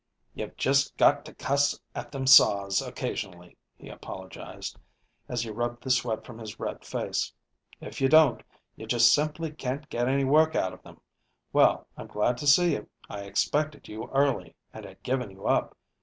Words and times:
"You've 0.33 0.57
just 0.57 0.97
got 0.97 1.25
to 1.25 1.33
cuss 1.35 1.79
at 1.93 2.11
them 2.11 2.25
Saws 2.25 2.81
occasionally," 2.81 3.55
he 3.77 3.87
apologized, 3.89 4.79
as 5.29 5.43
he 5.43 5.51
rubbed 5.51 5.83
the 5.83 5.91
sweat 5.91 6.25
from 6.25 6.39
his 6.39 6.59
red 6.59 6.83
face. 6.83 7.31
"If 7.81 8.01
you 8.01 8.09
don't, 8.09 8.41
you 8.75 8.87
just 8.87 9.13
simply 9.13 9.51
can't 9.51 9.87
get 9.89 10.07
any 10.07 10.23
work 10.25 10.55
out 10.55 10.73
of 10.73 10.81
them. 10.81 11.01
Well, 11.53 11.85
I'm 11.95 12.07
glad 12.07 12.37
to 12.39 12.47
see 12.47 12.71
you. 12.73 12.89
I 13.11 13.25
expected 13.25 13.87
you 13.87 14.07
early 14.11 14.55
and 14.73 14.85
had 14.85 15.03
given 15.03 15.29
you 15.29 15.45
up. 15.45 15.77